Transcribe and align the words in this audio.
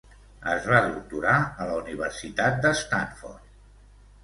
Es 0.53 0.63
va 0.71 0.79
doctorar 0.85 1.35
a 1.65 1.69
la 1.73 1.77
Universitat 1.83 2.59
de 2.67 2.73
Stanford. 2.83 3.49